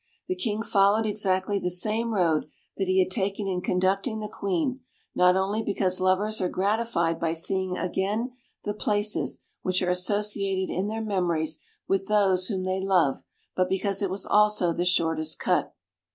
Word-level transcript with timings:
The 0.27 0.35
King 0.35 0.63
followed 0.63 1.05
exactly 1.05 1.59
the 1.59 1.69
same 1.69 2.11
road 2.11 2.47
that 2.75 2.87
he 2.87 2.97
had 2.97 3.11
taken 3.11 3.45
in 3.45 3.61
conducting 3.61 4.19
the 4.19 4.27
Queen, 4.27 4.79
not 5.13 5.35
only 5.35 5.61
because 5.61 5.99
lovers 5.99 6.41
are 6.41 6.49
gratified 6.49 7.19
by 7.19 7.33
seeing 7.33 7.77
again 7.77 8.31
the 8.63 8.73
places 8.73 9.41
which 9.61 9.83
are 9.83 9.91
associated 9.91 10.73
in 10.73 10.87
their 10.87 11.03
memories 11.03 11.59
with 11.87 12.07
those 12.07 12.47
whom 12.47 12.63
they 12.63 12.81
love, 12.81 13.21
but 13.55 13.69
because 13.69 14.01
it 14.01 14.09
was 14.09 14.25
also 14.25 14.73
the 14.73 14.85
shortest 14.85 15.37
cut. 15.37 15.71